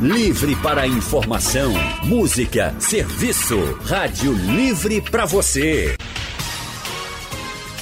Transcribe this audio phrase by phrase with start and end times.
[0.00, 1.72] Livre para informação,
[2.04, 3.58] música, serviço.
[3.82, 5.96] Rádio Livre para você.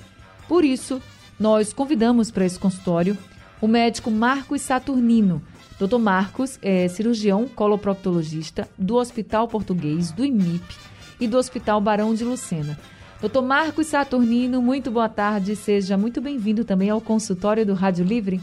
[0.48, 1.00] Por isso,
[1.38, 3.18] nós convidamos para esse consultório
[3.60, 5.42] o médico Marcos Saturnino.
[5.78, 5.98] Dr.
[5.98, 10.77] Marcos é cirurgião coloproctologista do Hospital Português, do IMIP
[11.18, 12.78] e do Hospital Barão de Lucena.
[13.20, 13.41] Dr.
[13.42, 15.56] Marcos Saturnino, muito boa tarde.
[15.56, 18.41] Seja muito bem-vindo também ao consultório do Rádio Livre.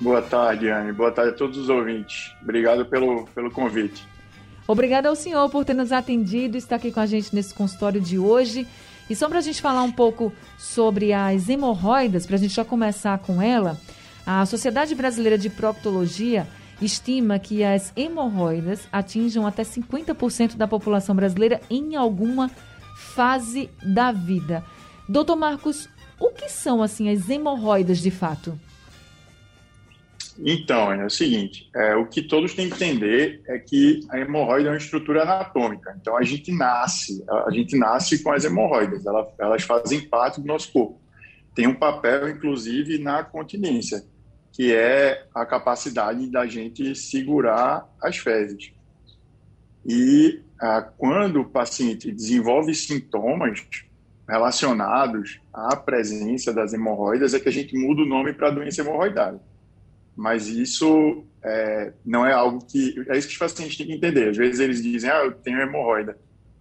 [0.00, 0.92] Boa tarde, Anne.
[0.92, 2.32] Boa tarde a todos os ouvintes.
[2.42, 4.06] Obrigado pelo, pelo convite.
[4.66, 8.00] Obrigada ao senhor por ter nos atendido e estar aqui com a gente nesse consultório
[8.00, 8.66] de hoje.
[9.08, 12.64] E só para a gente falar um pouco sobre as hemorroidas, para a gente já
[12.64, 13.78] começar com ela,
[14.26, 16.46] a Sociedade Brasileira de Proctologia
[16.80, 22.50] estima que as hemorroidas atinjam até 50% da população brasileira em alguma
[22.96, 24.64] fase da vida.
[25.06, 28.58] Doutor Marcos, o que são assim as hemorroidas de fato?
[30.38, 34.68] Então, é o seguinte, é, o que todos têm que entender é que a hemorroida
[34.68, 35.96] é uma estrutura anatômica.
[36.00, 39.04] Então, a gente nasce, a gente nasce com as hemorroidas,
[39.38, 41.00] elas, fazem parte do nosso corpo.
[41.54, 44.04] Tem um papel, inclusive, na continência,
[44.52, 48.72] que é a capacidade da gente segurar as fezes.
[49.86, 53.64] E ah, quando o paciente desenvolve sintomas
[54.28, 59.40] relacionados à presença das hemorroidas, é que a gente muda o nome para doença hemorroidária
[60.16, 62.94] mas isso é, não é algo que.
[63.08, 64.30] É isso que os pacientes têm que entender.
[64.30, 66.18] Às vezes eles dizem, ah, eu tenho hemorroida.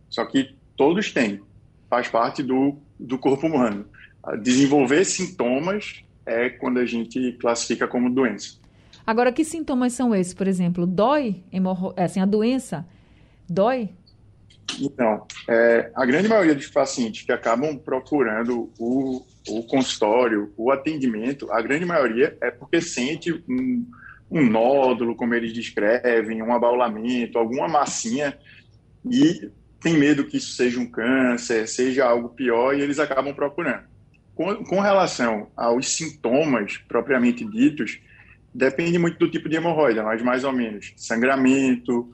[0.10, 1.42] Só que todos têm,
[1.90, 3.86] faz parte do, do corpo humano.
[4.42, 8.58] Desenvolver sintomas é quando a gente classifica como doença.
[9.06, 10.88] Agora, que sintomas são esses, por exemplo?
[10.88, 11.44] Dói?
[11.52, 11.94] Hemorro...
[11.98, 12.86] Assim, a doença
[13.50, 13.90] dói?
[14.80, 21.52] Então, é, a grande maioria dos pacientes que acabam procurando o, o consultório, o atendimento,
[21.52, 23.86] a grande maioria é porque sente um,
[24.32, 28.38] um nódulo, como eles descrevem, um abaulamento, alguma massinha
[29.06, 33.84] e tem medo que isso seja um câncer, seja algo pior e eles acabam procurando.
[34.34, 38.00] Com, com relação aos sintomas propriamente ditos,
[38.54, 42.10] depende muito do tipo de hemorroida, mas mais ou menos sangramento,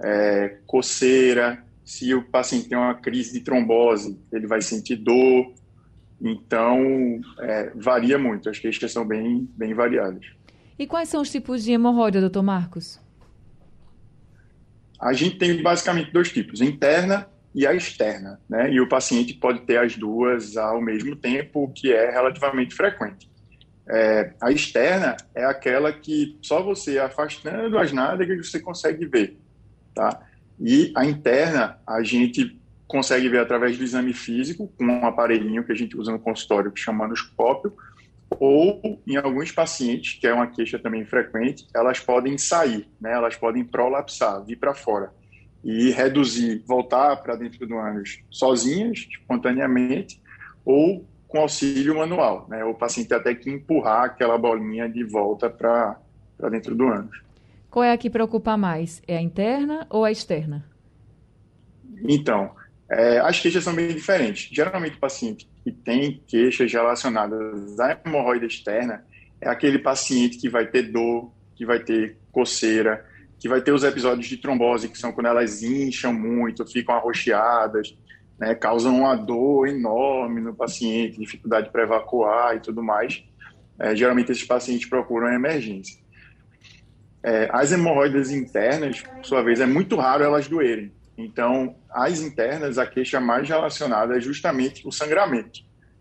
[0.00, 5.54] é, coceira, se o paciente tem uma crise de trombose, ele vai sentir dor,
[6.20, 10.26] então, é, varia muito, as queixas são bem, bem variadas.
[10.78, 13.00] E quais são os tipos de hemorroida, doutor Marcos?
[15.00, 18.70] A gente tem basicamente dois tipos, interna e a externa, né?
[18.70, 23.30] E o paciente pode ter as duas ao mesmo tempo, o que é relativamente frequente.
[23.88, 29.38] É, a externa é aquela que só você afastando as nádegas você consegue ver,
[29.94, 30.27] tá?
[30.60, 35.72] E a interna, a gente consegue ver através do exame físico, com um aparelhinho que
[35.72, 37.72] a gente usa no consultório, que chama anoscópio,
[38.40, 43.12] ou em alguns pacientes, que é uma queixa também frequente, elas podem sair, né?
[43.12, 45.12] elas podem prolapsar, vir para fora
[45.64, 50.20] e reduzir, voltar para dentro do ânus sozinhas, espontaneamente,
[50.64, 52.46] ou com auxílio manual.
[52.48, 52.64] Né?
[52.64, 55.98] O paciente até que empurrar aquela bolinha de volta para
[56.50, 57.27] dentro do ânus.
[57.78, 59.00] Qual é a que preocupa mais?
[59.06, 60.64] É a interna ou a externa?
[62.02, 62.50] Então,
[62.90, 64.48] é, as queixas são bem diferentes.
[64.52, 69.04] Geralmente, o paciente que tem queixas relacionadas à hemorroida externa
[69.40, 73.06] é aquele paciente que vai ter dor, que vai ter coceira,
[73.38, 77.96] que vai ter os episódios de trombose, que são quando elas incham muito, ficam arroxeadas,
[78.40, 83.22] né, causam uma dor enorme no paciente, dificuldade para evacuar e tudo mais.
[83.78, 86.07] É, geralmente, esses pacientes procuram emergência.
[87.22, 90.92] É, as hemorroidas internas, por sua vez, é muito raro elas doerem.
[91.16, 95.60] Então, as internas, a queixa mais relacionada é justamente o sangramento,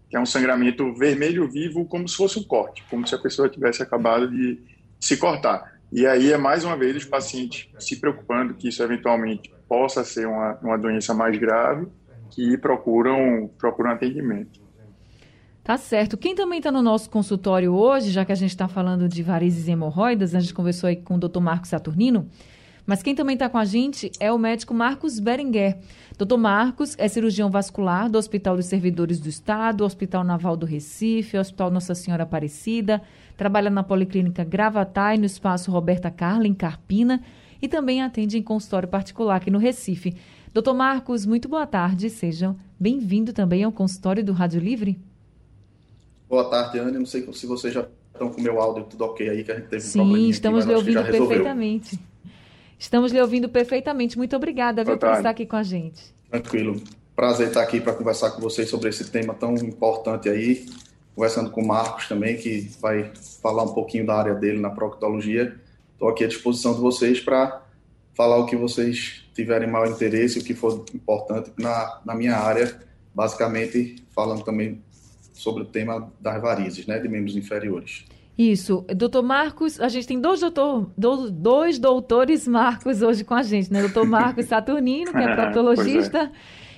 [0.10, 3.50] que é um sangramento vermelho vivo, como se fosse um corte, como se a pessoa
[3.50, 4.60] tivesse acabado de
[5.00, 5.80] se cortar.
[5.92, 10.28] E aí é mais uma vez os pacientes se preocupando que isso eventualmente possa ser
[10.28, 11.88] uma, uma doença mais grave
[12.30, 14.67] que procuram, procuram atendimento.
[15.68, 16.16] Tá certo.
[16.16, 19.68] Quem também está no nosso consultório hoje, já que a gente está falando de varizes
[19.68, 21.42] e hemorroidas, a gente conversou aí com o Dr.
[21.42, 22.26] Marcos Saturnino,
[22.86, 25.78] mas quem também está com a gente é o médico Marcos Berenguer.
[26.18, 31.38] Doutor Marcos é cirurgião vascular do Hospital dos Servidores do Estado, Hospital Naval do Recife,
[31.38, 33.02] Hospital Nossa Senhora Aparecida,
[33.36, 37.22] trabalha na Policlínica Gravatai, no Espaço Roberta Carla, em Carpina,
[37.62, 40.16] e também atende em consultório particular aqui no Recife.
[40.54, 42.10] Doutor Marcos, muito boa tarde.
[42.10, 44.98] Seja bem-vindo também ao consultório do Rádio Livre.
[46.30, 46.98] Boa tarde, Anne.
[46.98, 49.56] Não sei se vocês já estão com o meu áudio tudo ok aí, que a
[49.56, 52.00] gente teve Sim, um Sim, estamos lhe ouvindo perfeitamente.
[52.78, 54.18] Estamos lhe ouvindo perfeitamente.
[54.18, 56.14] Muito obrigada, viu, por estar aqui com a gente.
[56.30, 56.82] Tranquilo.
[57.16, 60.66] Prazer estar aqui para conversar com vocês sobre esse tema tão importante aí.
[61.16, 65.56] Conversando com o Marcos também, que vai falar um pouquinho da área dele na proctologia.
[65.94, 67.64] Estou aqui à disposição de vocês para
[68.14, 72.80] falar o que vocês tiverem maior interesse, o que for importante na, na minha área,
[73.16, 74.84] basicamente falando também
[75.38, 78.06] sobre o tema das varizes, né, de membros inferiores.
[78.38, 78.86] Isso.
[78.96, 83.82] Doutor Marcos, a gente tem dois, doutor, dois doutores Marcos hoje com a gente, né?
[83.82, 86.32] Doutor Marcos Saturnino, que é, é proctologista, é.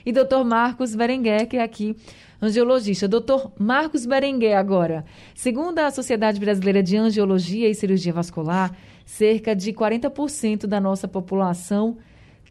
[0.05, 1.97] e doutor Marcos Berenguer, que é aqui
[2.41, 3.09] angiologista.
[3.09, 5.03] Doutor Marcos Berenguer, agora.
[5.35, 8.73] Segundo a Sociedade Brasileira de Angiologia e Cirurgia Vascular,
[9.05, 11.97] cerca de 40% da nossa população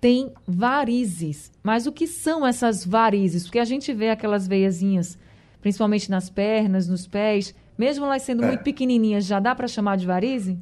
[0.01, 1.51] tem varizes.
[1.63, 3.45] Mas o que são essas varizes?
[3.45, 5.19] Porque a gente vê aquelas veiazinhas,
[5.61, 8.49] principalmente nas pernas, nos pés, mesmo elas sendo é.
[8.49, 10.59] muito pequenininhas, já dá para chamar de varize?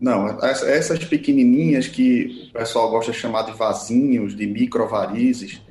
[0.00, 5.62] Não, essas pequenininhas que o pessoal gosta de chamar de vasinhos, de microvarizes,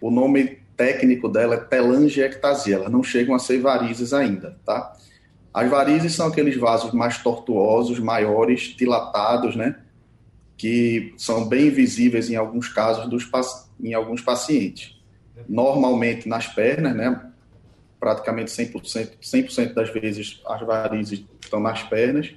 [0.00, 4.92] o nome técnico dela é telangiectasia, elas não chegam a ser varizes ainda, tá?
[5.52, 9.76] As varizes são aqueles vasos mais tortuosos, maiores, dilatados, né?
[10.56, 13.28] Que são bem visíveis em alguns casos dos,
[13.82, 14.95] em alguns pacientes.
[15.48, 17.30] Normalmente nas pernas, né?
[17.98, 22.32] Praticamente 100%, 100 das vezes as varizes estão nas pernas.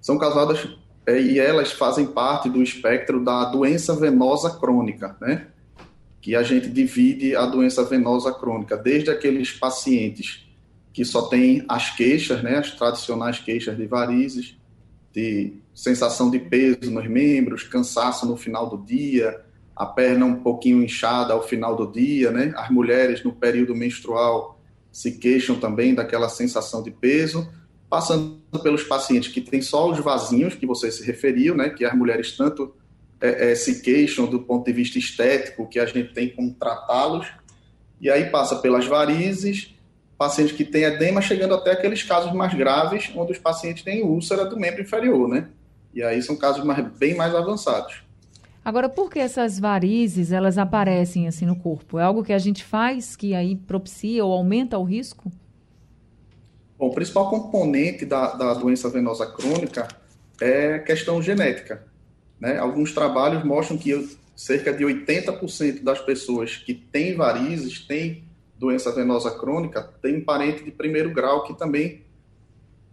[0.00, 0.68] São causadas
[1.06, 5.46] é, e elas fazem parte do espectro da doença venosa crônica, né?
[6.20, 10.46] Que a gente divide a doença venosa crônica desde aqueles pacientes
[10.92, 14.56] que só tem as queixas, né, as tradicionais queixas de varizes,
[15.12, 19.40] de sensação de peso nos membros, cansaço no final do dia,
[19.74, 22.52] a perna um pouquinho inchada ao final do dia, né?
[22.56, 24.60] As mulheres no período menstrual
[24.92, 27.48] se queixam também daquela sensação de peso,
[27.88, 31.70] passando pelos pacientes que têm só os vasinhos que você se referiu, né?
[31.70, 32.74] Que as mulheres tanto
[33.20, 37.26] é, é, se queixam do ponto de vista estético, que a gente tem como tratá-los,
[38.00, 39.74] e aí passa pelas varizes,
[40.16, 44.44] pacientes que têm edema, chegando até aqueles casos mais graves, onde os pacientes têm úlcera
[44.44, 45.48] do membro inferior, né?
[45.94, 48.02] E aí são casos mais, bem mais avançados.
[48.64, 51.98] Agora, por que essas varizes, elas aparecem assim no corpo?
[51.98, 55.32] É algo que a gente faz que aí propicia ou aumenta o risco?
[56.78, 59.88] Bom, o principal componente da, da doença venosa crônica
[60.40, 61.84] é questão genética.
[62.38, 62.58] Né?
[62.58, 68.24] Alguns trabalhos mostram que cerca de 80% das pessoas que têm varizes têm
[68.58, 72.02] doença venosa crônica, tem um parente de primeiro grau que também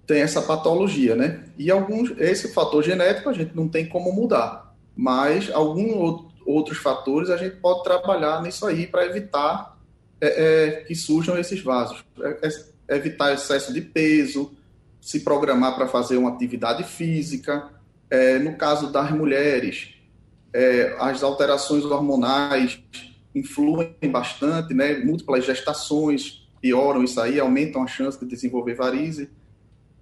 [0.06, 1.44] tem essa patologia, né?
[1.58, 4.67] E alguns, esse fator genético a gente não tem como mudar,
[4.98, 9.78] mas alguns outros fatores a gente pode trabalhar nisso aí para evitar
[10.20, 12.50] é, é, que surjam esses vasos, é,
[12.88, 14.52] é evitar excesso de peso,
[15.00, 17.70] se programar para fazer uma atividade física.
[18.10, 19.94] É, no caso das mulheres,
[20.54, 22.82] é, as alterações hormonais
[23.36, 24.98] influem bastante, né?
[25.00, 29.30] Múltiplas gestações pioram isso aí, aumentam a chance de desenvolver varize.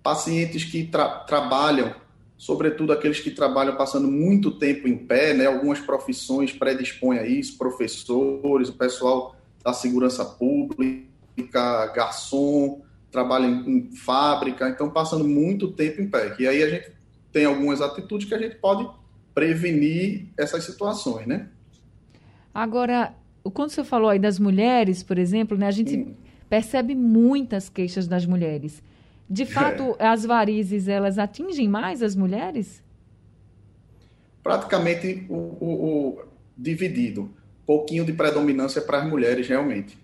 [0.02, 1.94] Pacientes que tra trabalham,
[2.38, 5.46] sobretudo aqueles que trabalham passando muito tempo em pé, né?
[5.46, 12.82] Algumas profissões predispõem a isso, professores, o pessoal da segurança pública, garçom,
[13.12, 16.36] trabalha em, em fábrica, então passando muito tempo em pé.
[16.38, 16.92] E aí a gente
[17.32, 18.88] tem algumas atitudes que a gente pode
[19.34, 21.50] prevenir essas situações, né?
[22.54, 23.14] Agora,
[23.54, 26.14] quando você falou aí das mulheres, por exemplo, né, a gente hum.
[26.50, 28.82] percebe muitas queixas das mulheres.
[29.30, 29.46] De é.
[29.46, 30.08] fato, é.
[30.08, 32.84] as varizes, elas atingem mais as mulheres?
[34.44, 36.20] Praticamente o, o, o
[36.58, 37.30] dividido.
[37.66, 39.98] Pouquinho de predominância para as mulheres, realmente.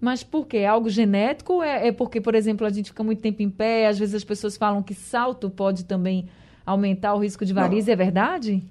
[0.00, 0.58] Mas por quê?
[0.58, 1.62] É algo genético?
[1.62, 4.24] É, é porque, por exemplo, a gente fica muito tempo em pé, às vezes as
[4.24, 6.28] pessoas falam que salto pode também
[6.64, 7.94] aumentar o risco de varize, Não.
[7.94, 8.62] é verdade?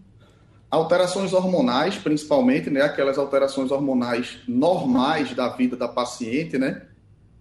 [0.70, 2.82] Alterações hormonais, principalmente, né?
[2.82, 6.84] Aquelas alterações hormonais normais da vida da paciente, né?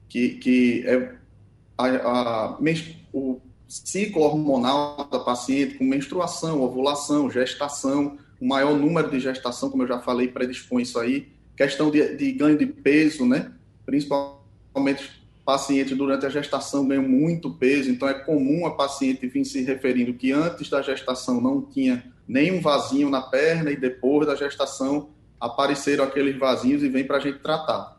[0.08, 1.14] Que, que é
[1.76, 2.58] a, a,
[3.12, 9.82] o ciclo hormonal da paciente com menstruação, ovulação, gestação, o maior número de gestação, como
[9.82, 11.28] eu já falei, predispõe isso aí.
[11.56, 13.52] Questão de, de ganho de peso, né?
[13.84, 19.62] Principalmente pacientes durante a gestação ganham muito peso, então é comum a paciente vir se
[19.62, 25.10] referindo que antes da gestação não tinha nenhum vasinho na perna e depois da gestação
[25.40, 27.95] apareceram aqueles vasinhos e vem para a gente tratar.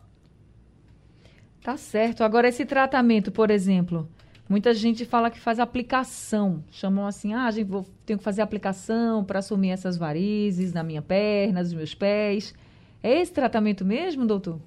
[1.67, 2.23] Tá certo.
[2.23, 4.07] Agora, esse tratamento, por exemplo,
[4.47, 6.63] Muita gente fala que faz aplicação.
[6.71, 11.01] Chamam assim, ah, gente, vou, tenho que fazer aplicação para assumir essas varizes na minha
[11.01, 12.55] perna, nos meus pés.
[13.03, 14.57] É esse tratamento mesmo, doutor?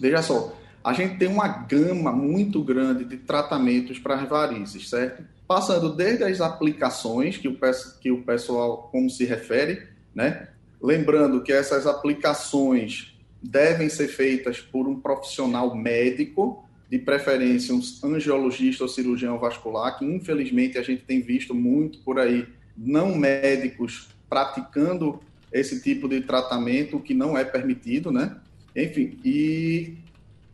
[0.00, 5.22] Veja só, a gente tem uma gama muito grande de tratamentos para as varizes, certo?
[5.46, 7.58] Passando desde as aplicações, que o,
[8.00, 10.48] que o pessoal, como se refere, né?
[10.80, 17.82] Lembrando que essas aplicações devem ser feitas por um profissional médico, de preferência um
[18.14, 24.08] angiologista ou cirurgião vascular, que infelizmente a gente tem visto muito por aí, não médicos
[24.28, 25.20] praticando
[25.52, 28.36] esse tipo de tratamento, que não é permitido, né?
[28.74, 29.94] Enfim, e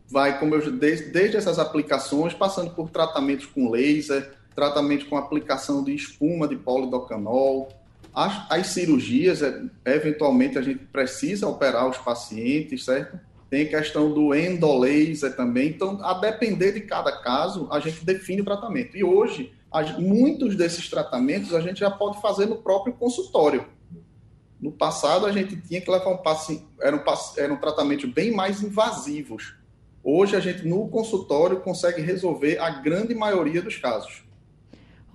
[0.09, 5.83] vai, como eu desde, desde essas aplicações, passando por tratamentos com laser, tratamento com aplicação
[5.83, 7.69] de espuma de polidocanol,
[8.15, 13.19] as, as cirurgias, é, eventualmente a gente precisa operar os pacientes, certo?
[13.49, 15.69] Tem questão do endolaser também.
[15.69, 18.95] Então, a depender de cada caso, a gente define o tratamento.
[18.97, 19.53] E hoje,
[19.99, 23.65] muitos desses tratamentos a gente já pode fazer no próprio consultório.
[24.61, 27.03] No passado, a gente tinha que levar um paciente, eram,
[27.37, 29.55] eram tratamentos bem mais invasivos.
[30.01, 34.24] Hoje, a gente, no consultório, consegue resolver a grande maioria dos casos.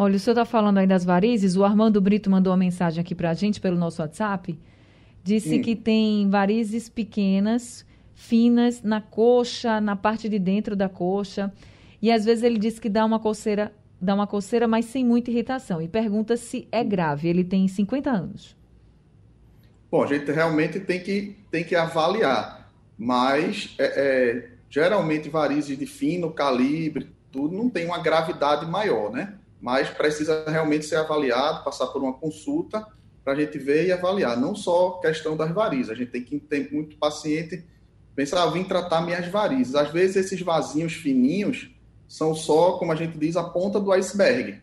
[0.02, 1.56] Olha, o senhor está falando aí das varizes.
[1.56, 4.58] O Armando Brito mandou uma mensagem aqui para a gente pelo nosso WhatsApp.
[5.22, 5.60] Disse hum.
[5.60, 11.52] que tem varizes pequenas, finas, na coxa, na parte de dentro da coxa.
[12.00, 15.30] E às vezes ele disse que dá uma coceira, dá uma coceira, mas sem muita
[15.30, 15.82] irritação.
[15.82, 17.28] E pergunta se é grave.
[17.28, 18.56] Ele tem 50 anos.
[19.90, 22.72] Bom, a gente realmente tem que, tem que avaliar.
[22.96, 29.34] Mas é, é, geralmente varizes de fino calibre, tudo não tem uma gravidade maior, né?
[29.60, 32.86] Mas precisa realmente ser avaliado, passar por uma consulta
[33.22, 34.38] para a gente ver e avaliar.
[34.38, 37.64] Não só questão das varizes, a gente tem que ter muito paciente
[38.14, 39.74] pensar, ah, vim tratar minhas varizes.
[39.74, 41.70] Às vezes esses vasinhos fininhos
[42.08, 44.60] são só, como a gente diz, a ponta do iceberg.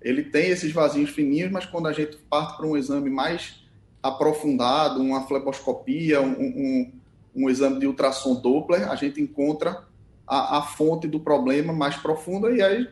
[0.00, 3.62] Ele tem esses vasinhos fininhos, mas quando a gente parte para um exame mais
[4.02, 6.92] aprofundado, uma fleboscopia, um, um,
[7.34, 9.84] um exame de ultrassom Doppler, a gente encontra
[10.26, 12.88] a, a fonte do problema mais profunda e aí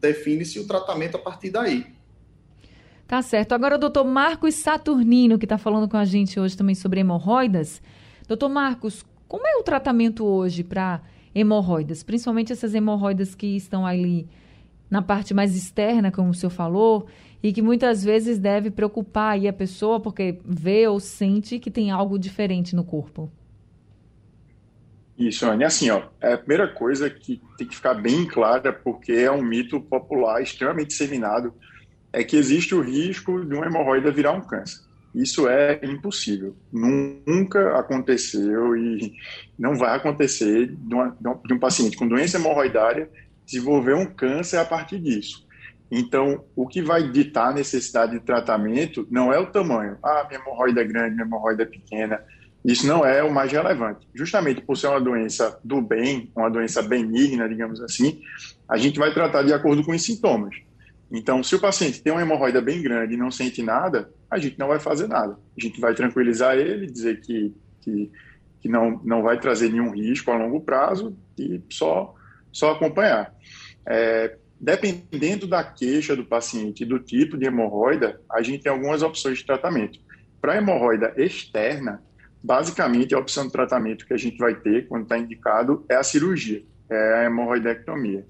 [0.00, 1.86] define-se o tratamento a partir daí.
[3.06, 3.52] Tá certo.
[3.52, 7.80] Agora o doutor Marcos Saturnino, que está falando com a gente hoje também sobre hemorroidas.
[8.26, 11.00] Doutor Marcos, como é o tratamento hoje para
[11.34, 14.28] hemorroidas, principalmente essas hemorroidas que estão ali
[14.90, 17.06] na parte mais externa, como o senhor falou,
[17.42, 22.18] e que muitas vezes deve preocupar a pessoa porque vê ou sente que tem algo
[22.18, 23.30] diferente no corpo?
[25.18, 25.64] Isso, Anne.
[25.64, 29.42] Assim, ó, é a primeira coisa que tem que ficar bem clara, porque é um
[29.42, 31.52] mito popular extremamente disseminado,
[32.12, 34.86] é que existe o risco de uma hemorroida virar um câncer.
[35.12, 36.54] Isso é impossível.
[36.72, 39.12] Nunca aconteceu e
[39.58, 43.10] não vai acontecer de, uma, de um paciente com doença hemorroidária
[43.44, 45.46] desenvolver um câncer a partir disso.
[45.90, 49.96] Então, o que vai ditar a necessidade de tratamento não é o tamanho.
[50.02, 52.22] Ah, minha hemorroida é grande, minha hemorroida é pequena
[52.64, 54.06] isso não é o mais relevante.
[54.14, 58.20] Justamente por ser uma doença do bem, uma doença benigna, digamos assim,
[58.68, 60.54] a gente vai tratar de acordo com os sintomas.
[61.10, 64.58] Então, se o paciente tem uma hemorroida bem grande e não sente nada, a gente
[64.58, 65.38] não vai fazer nada.
[65.56, 68.10] A gente vai tranquilizar ele, dizer que, que,
[68.60, 72.14] que não, não vai trazer nenhum risco a longo prazo e só,
[72.52, 73.34] só acompanhar.
[73.86, 79.02] É, dependendo da queixa do paciente e do tipo de hemorroida, a gente tem algumas
[79.02, 79.98] opções de tratamento.
[80.40, 82.02] Para hemorroida externa,
[82.42, 86.02] basicamente a opção de tratamento que a gente vai ter quando está indicado é a
[86.02, 88.24] cirurgia, é a hemorroidectomia.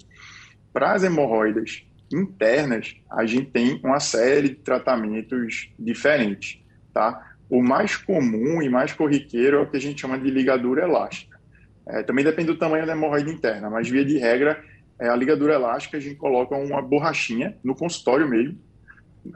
[0.73, 6.63] Para as hemorroidas internas, a gente tem uma série de tratamentos diferentes,
[6.93, 7.35] tá?
[7.49, 11.39] O mais comum e mais corriqueiro é o que a gente chama de ligadura elástica.
[11.87, 14.63] É, também depende do tamanho da hemorroida interna, mas via de regra,
[14.99, 18.59] é, a ligadura elástica a gente coloca uma borrachinha no consultório mesmo,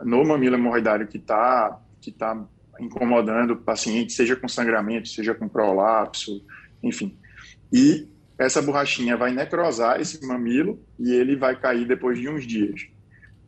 [0.04, 2.46] no mamilo hemorroidário que está que tá
[2.80, 6.44] incomodando o paciente, seja com sangramento, seja com prolapso,
[6.82, 7.18] enfim.
[7.72, 12.88] E essa borrachinha vai necrosar esse mamilo e ele vai cair depois de uns dias.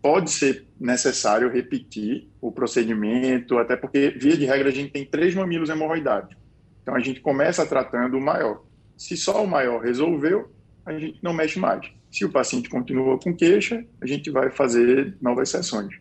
[0.01, 5.33] Pode ser necessário repetir o procedimento, até porque, via de regra, a gente tem três
[5.33, 6.35] mamilos hemorroidários.
[6.81, 8.63] Então, a gente começa tratando o maior.
[8.95, 10.51] Se só o maior resolveu,
[10.85, 11.91] a gente não mexe mais.
[12.11, 15.95] Se o paciente continua com queixa, a gente vai fazer novas sessões.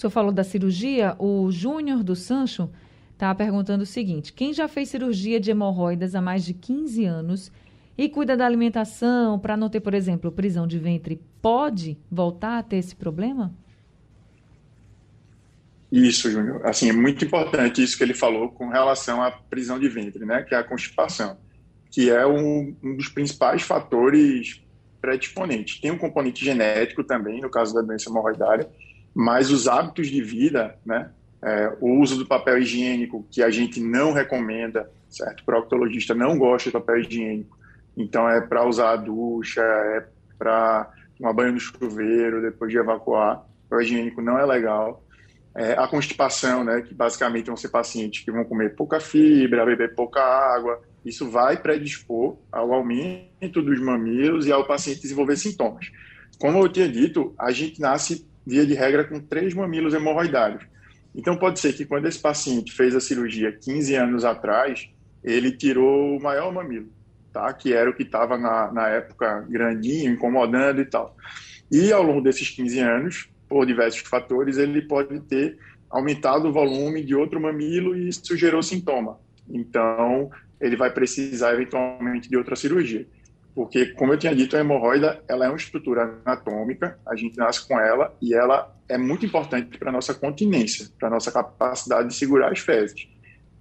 [0.00, 2.70] O senhor falou da cirurgia, o Júnior do Sancho
[3.12, 7.52] está perguntando o seguinte: quem já fez cirurgia de hemorroidas há mais de 15 anos
[7.98, 12.62] e cuida da alimentação para não ter, por exemplo, prisão de ventre, pode voltar a
[12.62, 13.52] ter esse problema?
[15.92, 16.64] Isso, Júnior.
[16.64, 20.42] Assim, é muito importante isso que ele falou com relação à prisão de ventre, né?
[20.44, 21.36] Que é a constipação,
[21.90, 24.62] que é um, um dos principais fatores
[24.98, 25.78] predisponente.
[25.78, 28.66] Tem um componente genético também, no caso da doença hemorroidária,
[29.14, 31.10] mas os hábitos de vida, né,
[31.42, 35.40] é, o uso do papel higiênico, que a gente não recomenda, certo?
[35.40, 37.58] O proctologista não gosta de papel higiênico,
[37.96, 40.06] então é para usar a ducha, é
[40.38, 43.38] para tomar banho no chuveiro depois de evacuar.
[43.38, 45.02] O papel higiênico não é legal.
[45.54, 49.94] É, a constipação, né, que basicamente vão ser pacientes que vão comer pouca fibra, beber
[49.94, 55.90] pouca água, isso vai predispor ao aumento dos mamilos e ao paciente desenvolver sintomas.
[56.38, 60.64] Como eu tinha dito, a gente nasce, via de regra, com três mamilos hemorroidários.
[61.14, 64.88] Então, pode ser que quando esse paciente fez a cirurgia 15 anos atrás,
[65.22, 66.88] ele tirou o maior mamilo,
[67.32, 67.52] tá?
[67.52, 71.16] que era o que estava na, na época grandinho, incomodando e tal.
[71.70, 75.58] E ao longo desses 15 anos, por diversos fatores, ele pode ter
[75.90, 79.18] aumentado o volume de outro mamilo e isso gerou sintoma.
[79.48, 80.30] Então,
[80.60, 83.06] ele vai precisar eventualmente de outra cirurgia.
[83.54, 87.66] Porque, como eu tinha dito, a hemorroida ela é uma estrutura anatômica, a gente nasce
[87.66, 92.08] com ela e ela é muito importante para a nossa continência, para a nossa capacidade
[92.08, 93.08] de segurar as fezes.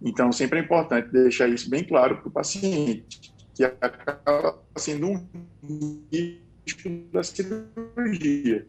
[0.01, 6.03] Então, sempre é importante deixar isso bem claro para o paciente, que acaba sendo um
[6.11, 8.65] risco da cirurgia.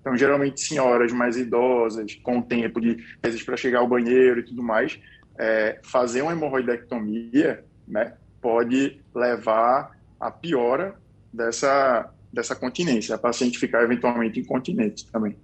[0.00, 4.62] Então, geralmente, senhoras mais idosas, com tempo de vezes para chegar ao banheiro e tudo
[4.62, 5.00] mais,
[5.38, 10.94] é, fazer uma hemorroidectomia né, pode levar à piora
[11.32, 15.36] dessa, dessa continência, a paciente ficar eventualmente incontinente também.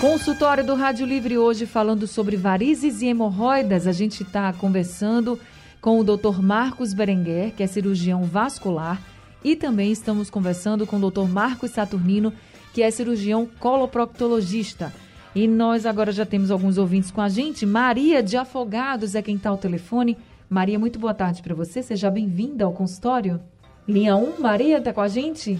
[0.00, 3.86] Consultório do Rádio Livre hoje falando sobre varizes e hemorroidas.
[3.86, 5.38] A gente está conversando
[5.80, 6.40] com o Dr.
[6.40, 9.02] Marcos Berenguer, que é cirurgião vascular,
[9.42, 11.28] e também estamos conversando com o Dr.
[11.28, 12.32] Marcos Saturnino,
[12.72, 14.92] que é cirurgião coloproctologista.
[15.34, 17.64] E nós agora já temos alguns ouvintes com a gente.
[17.64, 20.16] Maria de Afogados é quem está ao telefone.
[20.48, 21.82] Maria, muito boa tarde para você.
[21.82, 23.40] Seja bem-vinda ao consultório.
[23.88, 25.58] Linha 1, Maria, está com a gente?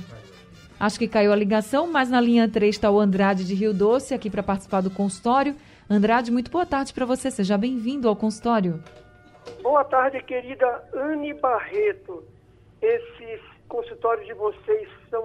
[0.78, 4.14] Acho que caiu a ligação, mas na linha 3 está o Andrade de Rio Doce
[4.14, 5.54] aqui para participar do consultório.
[5.88, 7.30] Andrade, muito boa tarde para você.
[7.30, 8.82] Seja bem-vindo ao consultório.
[9.62, 12.25] Boa tarde, querida Anne Barreto.
[12.80, 15.23] Esses consultórios de vocês são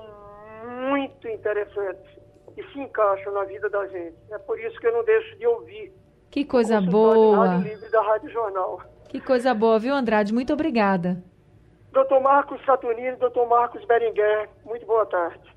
[0.90, 2.12] muito interessantes
[2.58, 4.16] e se encaixam na vida da gente.
[4.32, 5.94] É por isso que eu não deixo de ouvir.
[6.32, 7.48] Que coisa boa.
[7.48, 8.82] Rádio Livre da Rádio Jornal.
[9.08, 10.34] Que coisa boa, viu, Andrade?
[10.34, 11.24] Muito obrigada.
[11.96, 15.50] Doutor Marcos Saturnino, doutor Marcos Berenguer, muito boa tarde.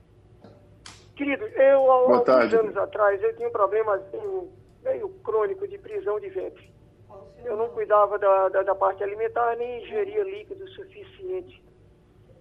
[1.16, 4.48] Querido, eu, há alguns anos atrás, eu tinha um problema assim,
[4.85, 6.72] meio crônico de prisão de ventre.
[7.44, 11.61] Eu não cuidava da, da, da parte alimentar, nem ingeria líquido suficiente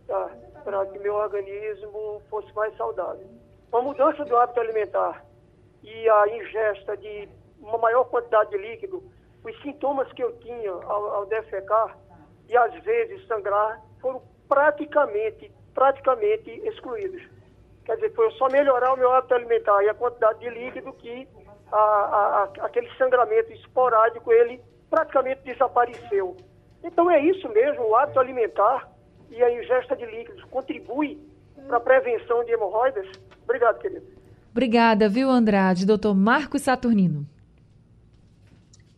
[0.06, 0.30] tá,
[0.64, 3.28] para que meu organismo fosse mais saudável.
[3.72, 5.26] Uma mudança do hábito alimentar
[5.82, 7.28] e a ingesta de
[7.60, 9.02] uma maior quantidade de líquido,
[9.44, 11.98] os sintomas que eu tinha ao, ao defecar
[12.48, 17.22] e às vezes sangrar foram praticamente, praticamente excluídos.
[17.86, 21.28] Quer dizer, foi só melhorar o meu hábito alimentar e a quantidade de líquido que
[21.72, 26.38] a, a, a, aquele sangramento esporádico, ele praticamente desapareceu.
[26.84, 28.90] Então é isso mesmo, o hábito alimentar
[29.30, 31.20] e a ingesta de líquidos contribui
[31.68, 33.08] para a prevenção de hemorroidas.
[33.44, 34.06] Obrigado, querido.
[34.52, 35.86] Obrigada, viu, Andrade?
[35.86, 37.26] Doutor Marcos Saturnino.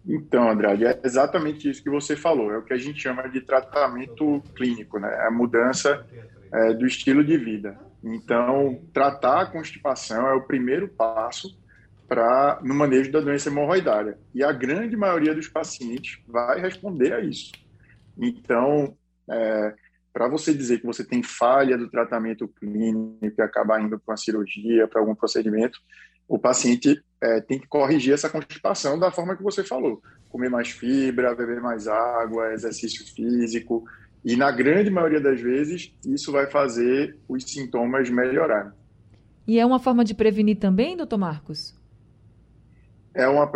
[0.06, 2.52] Então, Andrade, é exatamente isso que você falou.
[2.52, 5.14] É o que a gente chama de tratamento clínico, né?
[5.14, 6.06] É a mudança
[6.52, 7.78] é, do estilo de vida.
[8.04, 11.58] Então, tratar a constipação é o primeiro passo
[12.08, 14.18] para no manejo da doença hemorroidária.
[14.34, 17.52] E a grande maioria dos pacientes vai responder a isso.
[18.18, 18.98] Então,
[19.30, 19.76] é,
[20.12, 24.18] para você dizer que você tem falha do tratamento clínico e acabar indo para uma
[24.18, 25.80] cirurgia, para algum procedimento,
[26.28, 30.02] o paciente é, tem que corrigir essa constipação da forma que você falou.
[30.30, 33.84] Comer mais fibra, beber mais água, exercício físico.
[34.24, 38.72] E na grande maioria das vezes, isso vai fazer os sintomas melhorarem.
[39.48, 41.78] E é uma forma de prevenir também, doutor Marcos?
[43.14, 43.50] É uma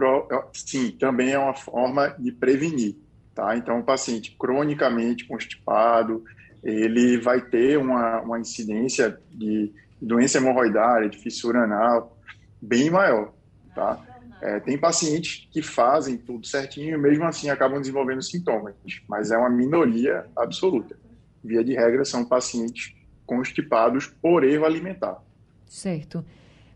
[0.52, 2.96] sim, também é uma forma de prevenir,
[3.36, 3.56] tá?
[3.56, 6.24] Então, o paciente cronicamente constipado,
[6.64, 9.72] ele vai ter uma, uma incidência de
[10.02, 12.18] doença hemorroidária, de fissura anal,
[12.60, 13.32] bem maior,
[13.74, 14.00] tá?
[14.42, 18.76] É, tem pacientes que fazem tudo certinho e mesmo assim acabam desenvolvendo sintomas,
[19.08, 20.98] mas é uma minoria absoluta.
[21.44, 22.94] Via de regra, são pacientes
[23.26, 25.22] constipados por erro alimentar.
[25.66, 26.26] Certo.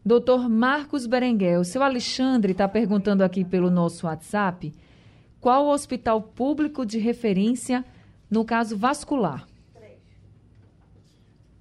[0.03, 4.73] Doutor Marcos Berenguel, o seu Alexandre está perguntando aqui pelo nosso WhatsApp
[5.39, 7.85] qual o hospital público de referência
[8.29, 9.47] no caso vascular?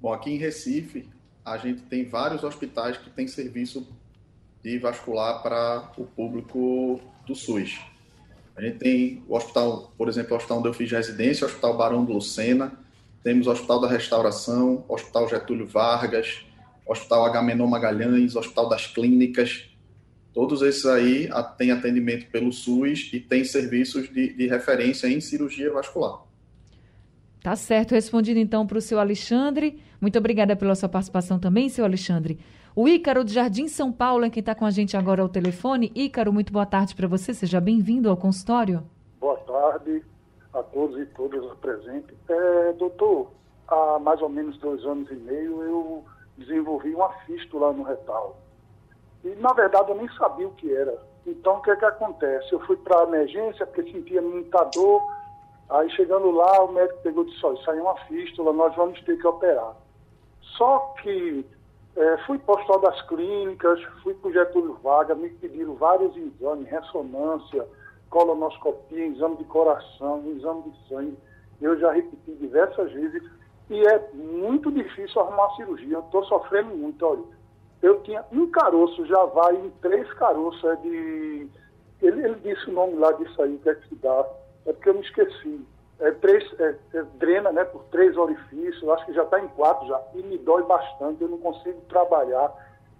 [0.00, 1.08] Bom, aqui em Recife,
[1.44, 3.86] a gente tem vários hospitais que têm serviço
[4.66, 7.78] de vascular para o público do SUS.
[8.56, 11.76] A gente tem o hospital, por exemplo, o hospital onde eu fiz residência, o Hospital
[11.76, 12.72] Barão do Lucena,
[13.22, 16.44] temos o Hospital da Restauração, o Hospital Getúlio Vargas,
[16.84, 19.70] Hospital Agamenon Magalhães, Hospital das Clínicas,
[20.34, 25.72] todos esses aí têm atendimento pelo SUS e têm serviços de, de referência em cirurgia
[25.72, 26.22] vascular.
[27.40, 29.80] Tá certo, respondido então para o seu Alexandre.
[30.00, 32.40] Muito obrigada pela sua participação também, seu Alexandre.
[32.78, 35.90] O Ícaro do Jardim São Paulo é quem está com a gente agora ao telefone.
[35.94, 37.32] Ícaro, muito boa tarde para você.
[37.32, 38.82] Seja bem-vindo ao consultório.
[39.18, 40.04] Boa tarde
[40.52, 42.14] a todos e todas presentes.
[42.28, 43.30] É, doutor,
[43.66, 46.04] há mais ou menos dois anos e meio eu
[46.36, 48.36] desenvolvi uma fístula no retal.
[49.24, 51.02] E, na verdade, eu nem sabia o que era.
[51.26, 52.52] Então, o que é que acontece?
[52.52, 55.00] Eu fui para a emergência porque sentia muita dor.
[55.70, 59.00] Aí, chegando lá, o médico pegou e disse, olha, aí é uma fístula, nós vamos
[59.04, 59.74] ter que operar.
[60.58, 61.55] Só que
[61.96, 67.66] é, fui postal das clínicas, fui para o Getúlio Vargas, me pediram vários exames, ressonância,
[68.10, 71.18] colonoscopia, exame de coração, exame de sangue.
[71.60, 73.22] Eu já repeti diversas vezes
[73.70, 75.96] e é muito difícil arrumar cirurgia.
[75.96, 77.24] Eu estou sofrendo muito, olha.
[77.82, 81.48] Eu tinha um caroço, já vai em três caroços, é de.
[82.02, 84.26] Ele, ele disse o nome lá disso aí, o que é que dá.
[84.66, 85.66] É porque eu me esqueci.
[85.98, 89.88] É, três, é, é, drena né, por três orifícios, acho que já está em quatro
[89.88, 92.52] já, e me dói bastante, eu não consigo trabalhar,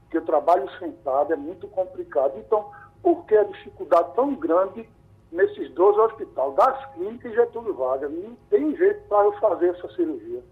[0.03, 2.33] porque eu trabalho sentado, é muito complicado.
[2.39, 2.71] Então,
[3.03, 4.89] por que a dificuldade tão grande
[5.31, 8.11] nesses dois hospitais, das clínicas e Getúlio Vargas?
[8.11, 10.43] Não tem jeito para eu fazer essa cirurgia.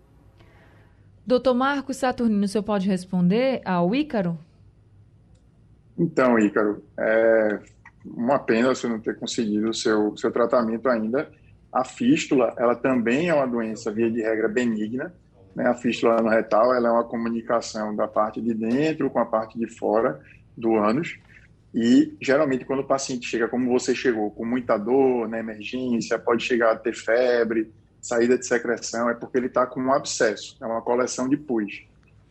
[1.26, 4.36] Doutor Marcos Saturnino, o senhor pode responder ao Ícaro?
[5.98, 7.58] Então, Ícaro, é
[8.04, 11.30] uma pena você não ter conseguido o seu, seu tratamento ainda.
[11.74, 15.12] A fístula, ela também é uma doença, via de regra, benigna.
[15.56, 15.66] Né?
[15.66, 19.58] A fístula no retal ela é uma comunicação da parte de dentro com a parte
[19.58, 20.20] de fora
[20.56, 21.18] do ânus.
[21.74, 26.44] E, geralmente, quando o paciente chega, como você chegou, com muita dor na emergência, pode
[26.44, 30.66] chegar a ter febre, saída de secreção, é porque ele está com um abscesso, é
[30.66, 31.82] uma coleção de pus.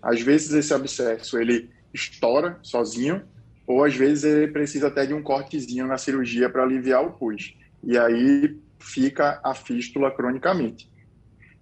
[0.01, 3.21] Às vezes esse abscesso ele estoura sozinho,
[3.67, 7.53] ou às vezes ele precisa até de um cortezinho na cirurgia para aliviar o pus.
[7.83, 10.89] E aí fica a fístula cronicamente.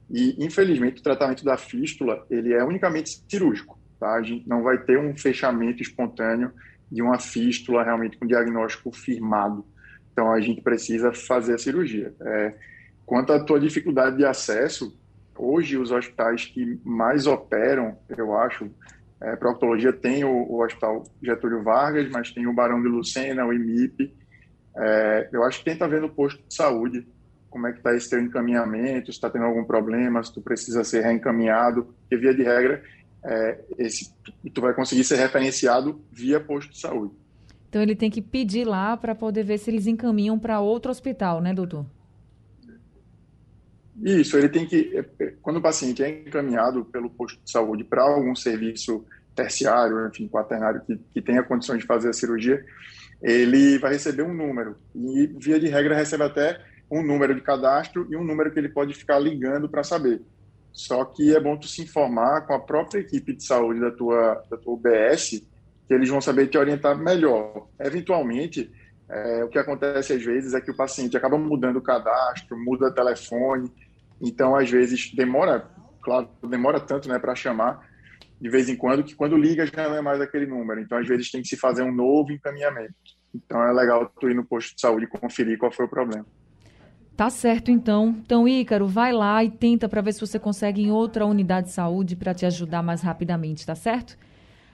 [0.10, 4.14] E infelizmente o tratamento da fístula ele é unicamente cirúrgico, tá?
[4.16, 6.52] A gente não vai ter um fechamento espontâneo
[6.92, 9.66] de uma fístula realmente com diagnóstico firmado.
[10.12, 12.14] Então a gente precisa fazer a cirurgia.
[12.22, 12.54] É,
[13.12, 14.98] Quanto à tua dificuldade de acesso,
[15.38, 18.72] hoje os hospitais que mais operam, eu acho,
[19.20, 23.52] é, proctologia tem o, o, Hospital Getúlio Vargas, mas tem o Barão de Lucena, o
[23.52, 24.16] IMIP.
[24.76, 27.06] É, eu acho que tenta ver no posto de saúde
[27.50, 30.86] como é que está esse teu encaminhamento, se está tendo algum problema, se tu precisa
[30.86, 32.82] ser reencaminhado, porque via de regra,
[33.24, 34.14] é, esse,
[34.54, 37.14] tu vai conseguir ser referenciado via posto de saúde.
[37.70, 41.42] Então ele tem que pedir lá para poder ver se eles encaminham para outro hospital,
[41.42, 41.86] né, doutor?
[44.02, 47.84] Isso, ele tem que, é, é, quando o paciente é encaminhado pelo posto de saúde
[47.84, 49.06] para algum serviço
[49.36, 52.66] terciário, enfim, quaternário, que, que tenha condições de fazer a cirurgia,
[53.22, 54.76] ele vai receber um número.
[54.96, 58.70] E, via de regra, recebe até um número de cadastro e um número que ele
[58.70, 60.22] pode ficar ligando para saber.
[60.74, 64.44] Só que é bom tu se informar com a própria equipe de saúde da tua,
[64.50, 65.42] da tua UBS,
[65.88, 67.68] que eles vão saber te orientar melhor.
[67.80, 68.72] Eventualmente,
[69.10, 72.88] é, o que acontece às vezes é que o paciente acaba mudando o cadastro, muda
[72.88, 73.72] o telefone,
[74.22, 75.68] então, às vezes, demora,
[76.02, 77.90] claro, demora tanto né, para chamar
[78.40, 80.80] de vez em quando, que quando liga já não é mais aquele número.
[80.80, 82.94] Então, às vezes, tem que se fazer um novo encaminhamento.
[83.34, 86.26] Então, é legal tu ir no posto de saúde e conferir qual foi o problema.
[87.16, 88.08] Tá certo, então.
[88.08, 91.74] Então, Ícaro, vai lá e tenta para ver se você consegue em outra unidade de
[91.74, 94.18] saúde para te ajudar mais rapidamente, tá certo?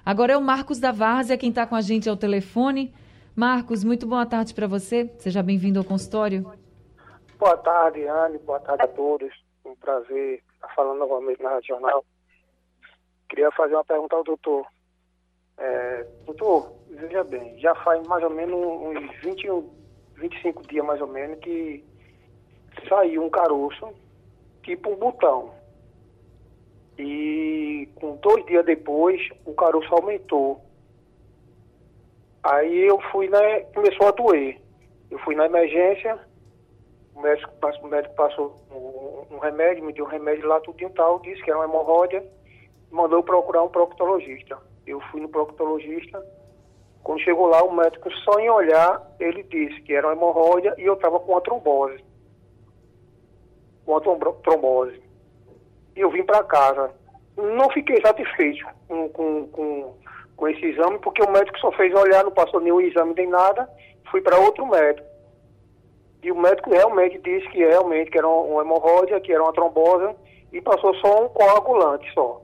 [0.05, 2.93] Agora é o Marcos da Várzea quem está com a gente ao telefone.
[3.35, 5.11] Marcos, muito boa tarde para você.
[5.17, 6.49] Seja bem-vindo ao consultório.
[7.37, 8.37] Boa tarde, Anne.
[8.39, 9.31] Boa tarde a todos.
[9.65, 12.05] Um prazer estar falando novamente na Rádio Jornal.
[13.29, 14.65] Queria fazer uma pergunta ao doutor.
[15.57, 19.47] É, doutor, veja bem, já faz mais ou menos uns 20,
[20.15, 21.83] 25 dias mais ou menos que
[22.87, 23.93] saiu um caroço,
[24.63, 25.51] tipo um botão.
[26.97, 30.61] E com dois dias depois, o caroço aumentou.
[32.43, 33.29] Aí eu fui,
[33.73, 34.59] começou a doer.
[35.09, 36.19] Eu fui na emergência,
[37.15, 40.89] o médico, o médico passou um, um, remédio, me deu um remédio lá, tudo e
[40.89, 42.23] tal, disse que era uma hemorroida,
[42.91, 44.57] mandou procurar um proctologista.
[44.87, 46.23] Eu fui no proctologista,
[47.03, 50.83] quando chegou lá, o médico, só em olhar, ele disse que era uma hemorroida e
[50.83, 52.03] eu estava com uma trombose.
[53.85, 55.01] Uma trombose.
[55.95, 56.91] E eu vim para casa.
[57.35, 59.93] Não fiquei satisfeito com, com, com,
[60.35, 63.69] com esse exame, porque o médico só fez olhar, não passou nenhum exame nem nada.
[64.11, 65.07] Fui para outro médico.
[66.23, 70.13] E o médico realmente disse que realmente que era uma hemorroida, que era uma trombose,
[70.51, 72.41] e passou só um coagulante só.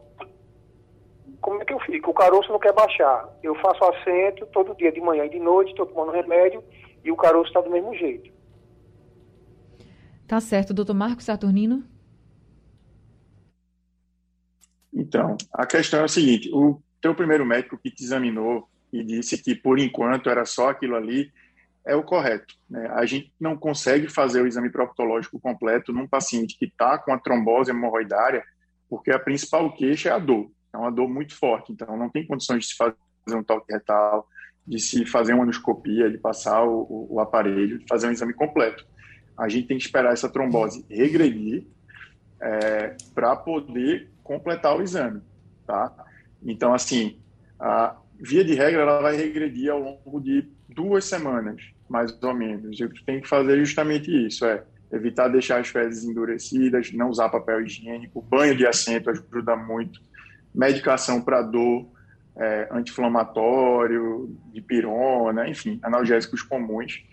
[1.43, 2.09] Como é que eu fico?
[2.09, 3.29] O caroço não quer baixar.
[3.43, 6.63] Eu faço assento todo dia, de manhã e de noite, estou tomando remédio
[7.03, 8.31] e o caroço está do mesmo jeito.
[10.25, 11.83] Tá certo, doutor Marcos Saturnino.
[14.93, 19.37] Então, a questão é a seguinte: o teu primeiro médico que te examinou e disse
[19.37, 21.29] que por enquanto era só aquilo ali,
[21.85, 22.55] é o correto.
[22.69, 22.87] Né?
[22.93, 27.19] A gente não consegue fazer o exame proctológico completo num paciente que está com a
[27.19, 28.45] trombose hemorroidária,
[28.89, 30.49] porque a principal queixa é a dor.
[30.73, 32.95] É uma dor muito forte, então não tem condições de se fazer
[33.29, 34.27] um toque retal,
[34.65, 38.85] de se fazer uma endoscopia, de passar o, o aparelho, de fazer um exame completo.
[39.37, 41.65] A gente tem que esperar essa trombose regredir
[42.41, 45.21] é, para poder completar o exame,
[45.65, 45.93] tá?
[46.41, 47.19] Então, assim,
[47.59, 52.79] a via de regra, ela vai regredir ao longo de duas semanas, mais ou menos.
[52.79, 56.91] E o que tem que fazer é justamente isso, é evitar deixar as fezes endurecidas,
[56.93, 59.99] não usar papel higiênico, banho de assento ajuda muito,
[60.53, 61.87] medicação para dor,
[62.35, 67.03] é, anti-inflamatório, dipirona, enfim, analgésicos comuns,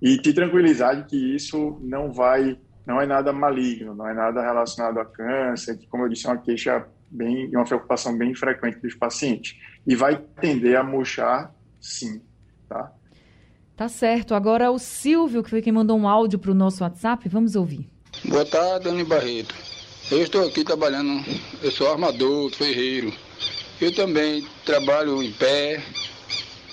[0.00, 4.42] e te tranquilizar de que isso não vai, não é nada maligno, não é nada
[4.42, 8.78] relacionado a câncer, que, como eu disse, é uma queixa bem, uma preocupação bem frequente
[8.80, 12.22] dos pacientes, e vai tender a murchar, sim,
[12.68, 12.92] tá?
[13.76, 14.34] Tá certo.
[14.34, 17.88] Agora o Silvio, que foi quem mandou um áudio para o nosso WhatsApp, vamos ouvir.
[18.26, 19.69] Boa tarde, Dani Barreto.
[20.10, 21.24] Eu estou aqui trabalhando,
[21.62, 23.12] eu sou armador, ferreiro.
[23.80, 25.80] Eu também trabalho em pé.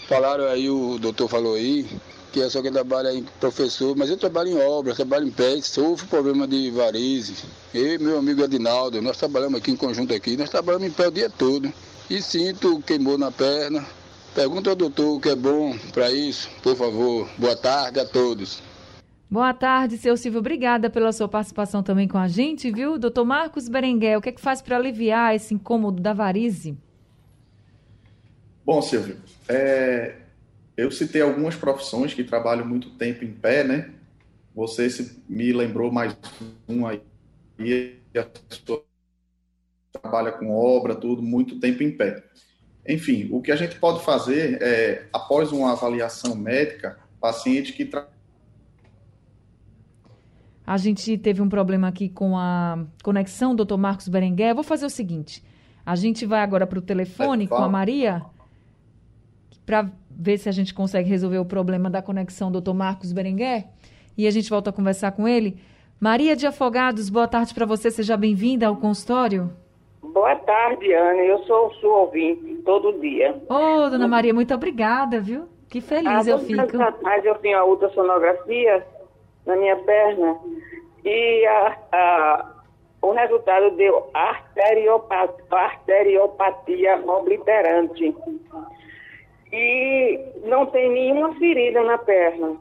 [0.08, 1.86] Falaram aí, o doutor falou aí,
[2.34, 5.62] que é só quem trabalha em professor, mas eu trabalho em obra, trabalho em pé,
[5.62, 7.44] sofro problema de varizes.
[7.76, 11.08] Eu e meu amigo Adinaldo, nós trabalhamos aqui em conjunto aqui, nós trabalhamos em pé
[11.08, 11.72] o dia todo.
[12.10, 13.86] E sinto queimou na perna,
[14.38, 17.28] Pergunta ao doutor o que é bom para isso, por favor.
[17.40, 18.60] Boa tarde a todos.
[19.30, 20.40] Boa tarde, seu Silvio.
[20.40, 22.98] Obrigada pela sua participação também com a gente, viu?
[22.98, 26.78] Doutor Marcos Berenguel, o que é que faz para aliviar esse incômodo da varize?
[28.66, 29.18] Bom, Silvio,
[29.50, 30.16] é,
[30.78, 33.90] eu citei algumas profissões que trabalham muito tempo em pé, né?
[34.56, 34.88] Você
[35.28, 36.16] me lembrou mais
[36.68, 37.02] um aí,
[38.16, 38.26] a
[40.00, 42.24] trabalha com obra, tudo, muito tempo em pé.
[42.88, 48.08] Enfim, o que a gente pode fazer é, após uma avaliação médica, paciente que tra...
[50.68, 54.54] A gente teve um problema aqui com a conexão, doutor Marcos Berenguer.
[54.54, 55.42] Vou fazer o seguinte:
[55.86, 58.22] a gente vai agora para o telefone é, com a Maria
[59.66, 63.64] para ver se a gente consegue resolver o problema da conexão, doutor Marcos Berenguer.
[64.18, 65.58] E a gente volta a conversar com ele.
[66.02, 67.90] Maria de Afogados, boa tarde para você.
[67.90, 69.50] Seja bem-vinda ao consultório.
[70.02, 71.22] Boa tarde, Ana.
[71.22, 73.42] Eu sou sua ouvinte todo dia.
[73.48, 75.48] Ô, oh, dona Maria, muito obrigada, viu?
[75.70, 76.78] Que feliz ah, eu fico.
[77.02, 78.86] Mas eu tenho a ultrassonografia
[79.48, 80.38] na minha perna
[81.04, 82.52] e a, a,
[83.02, 88.16] o resultado deu arteriopatia, arteriopatia obliterante.
[89.52, 92.58] E não tem nenhuma ferida na perna.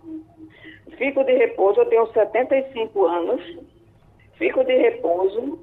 [0.97, 3.59] Fico de repouso, eu tenho 75 anos.
[4.39, 5.59] Fico de repouso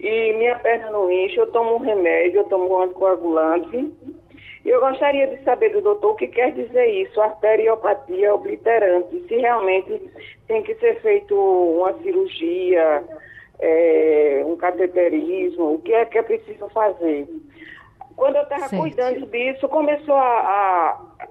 [0.00, 3.92] e minha perna não enche, eu tomo um remédio, eu tomo um anticoagulante.
[4.64, 9.36] E eu gostaria de saber do doutor o que quer dizer isso, arteriopatia obliterante, se
[9.36, 10.00] realmente
[10.48, 13.04] tem que ser feito uma cirurgia,
[13.60, 17.28] é, um cateterismo, o que é que é preciso fazer.
[18.16, 21.28] Quando eu estava cuidando disso, começou a, a,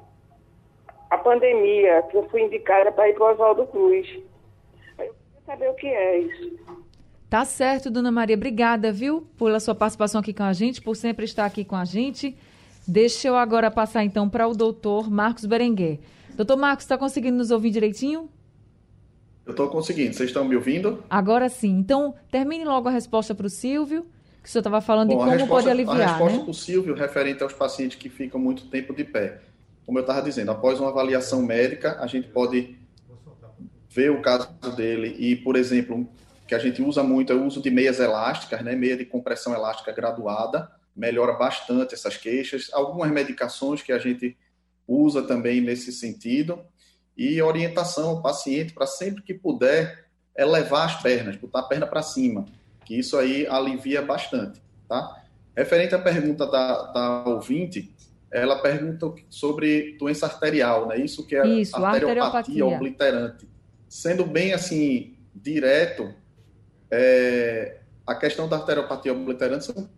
[1.10, 4.08] a, pandemia, que eu fui indicada para ir para o Oswaldo Cruz.
[5.00, 6.58] Eu queria saber o que é isso.
[7.30, 8.38] Tá certo, dona Maria.
[8.38, 11.84] Obrigada, viu, pela sua participação aqui com a gente, por sempre estar aqui com a
[11.84, 12.38] gente.
[12.88, 16.00] Deixa eu agora passar então para o doutor Marcos Berenguer.
[16.38, 18.30] Doutor Marcos, está conseguindo nos ouvir direitinho?
[19.48, 20.14] Eu estou conseguindo.
[20.14, 21.02] Vocês estão me ouvindo?
[21.10, 21.70] Agora sim.
[21.70, 24.06] Então, termine logo a resposta para o Silvio,
[24.44, 26.02] que o senhor estava falando Bom, de como resposta, pode aliviar.
[26.02, 26.44] A resposta né?
[26.44, 29.40] para o Silvio, referente aos pacientes que ficam muito tempo de pé.
[29.86, 32.78] Como eu estava dizendo, após uma avaliação médica, a gente pode
[33.90, 36.06] ver o caso dele e, por exemplo,
[36.46, 38.76] que a gente usa muito é o uso de meias elásticas, né?
[38.76, 42.70] meia de compressão elástica graduada, melhora bastante essas queixas.
[42.74, 44.36] Algumas medicações que a gente
[44.86, 46.60] usa também nesse sentido.
[47.18, 50.06] E orientação ao paciente para sempre que puder
[50.38, 52.46] elevar as pernas, botar a perna para cima,
[52.86, 55.24] que isso aí alivia bastante, tá?
[55.56, 57.92] Referente à pergunta da, da ouvinte,
[58.32, 61.00] ela pergunta sobre doença arterial, né?
[61.00, 63.48] Isso que é isso, arteriopatia, arteriopatia obliterante.
[63.90, 66.14] Sendo bem assim direto,
[66.92, 69.90] é, a questão da arteriopatia obliterante são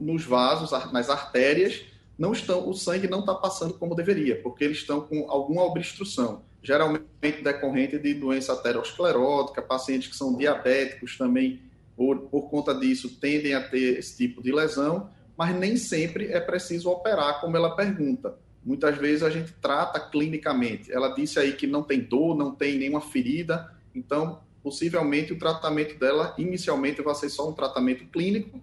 [0.00, 1.82] nos vasos, nas artérias,
[2.18, 6.42] não estão, o sangue não está passando como deveria, porque eles estão com alguma obstrução,
[6.60, 7.06] geralmente
[7.42, 11.62] decorrente de doença aterosclerótica, pacientes que são diabéticos também,
[11.96, 16.40] por, por conta disso, tendem a ter esse tipo de lesão, mas nem sempre é
[16.40, 18.36] preciso operar, como ela pergunta.
[18.64, 20.92] Muitas vezes a gente trata clinicamente.
[20.92, 25.98] Ela disse aí que não tem dor, não tem nenhuma ferida, então possivelmente o tratamento
[25.98, 28.60] dela inicialmente vai ser só um tratamento clínico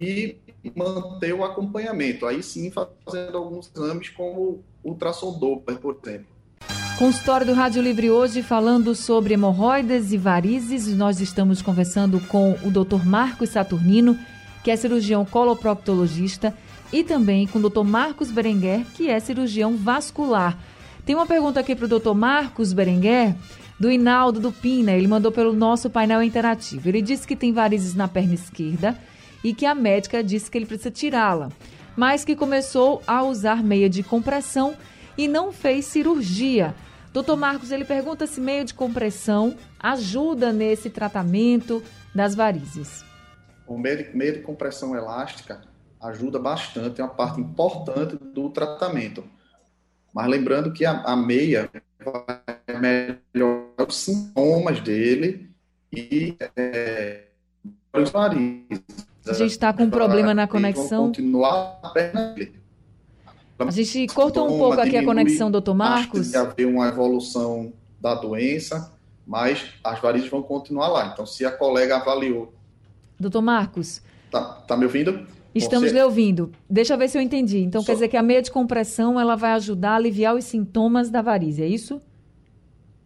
[0.00, 2.26] e, e manter o acompanhamento.
[2.26, 6.26] Aí sim, fazendo alguns exames como ultrassom Doppler, por exemplo.
[6.98, 10.86] Consultório do Rádio Livre hoje falando sobre hemorroidas e varizes.
[10.96, 13.04] Nós estamos conversando com o Dr.
[13.04, 14.18] Marcos Saturnino,
[14.62, 16.54] que é cirurgião coloproctologista,
[16.92, 17.84] e também com o Dr.
[17.84, 20.58] Marcos Berenguer, que é cirurgião vascular.
[21.04, 22.14] Tem uma pergunta aqui para o Dr.
[22.14, 23.34] Marcos Berenguer,
[23.80, 24.92] do Inaldo do Pina.
[24.92, 26.88] Ele mandou pelo nosso painel interativo.
[26.88, 28.96] Ele disse que tem varizes na perna esquerda
[29.42, 31.50] e que a médica disse que ele precisa tirá-la,
[31.96, 34.74] mas que começou a usar meia de compressão
[35.16, 36.74] e não fez cirurgia.
[37.12, 41.82] Doutor Marcos, ele pergunta se meia de compressão ajuda nesse tratamento
[42.14, 43.04] das varizes.
[43.66, 45.60] O meia de compressão elástica
[46.00, 49.24] ajuda bastante, é uma parte importante do tratamento.
[50.12, 51.70] Mas lembrando que a, a meia
[52.04, 55.50] vai melhorar os sintomas dele
[55.92, 57.28] e é,
[57.94, 58.82] os varizes.
[59.26, 61.06] A gente está com um problema na conexão.
[61.06, 62.52] Continuar a dele.
[63.58, 66.34] A gente cortou um pouco aqui a conexão, doutor Marcos.
[66.34, 68.92] Acho haver uma evolução da doença,
[69.26, 71.10] mas as varizes vão continuar lá.
[71.12, 72.52] Então, se a colega avaliou.
[73.18, 74.02] Doutor Marcos.
[74.30, 75.26] Tá, tá me ouvindo?
[75.54, 75.94] Estamos Você...
[75.94, 76.50] lhe ouvindo.
[76.68, 77.58] Deixa eu ver se eu entendi.
[77.58, 77.86] Então, Só...
[77.86, 81.22] quer dizer que a meia de compressão ela vai ajudar a aliviar os sintomas da
[81.22, 82.00] varize, é isso?